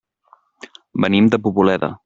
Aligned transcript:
Venim 1.05 1.29
de 1.35 1.43
Poboleda. 1.45 1.95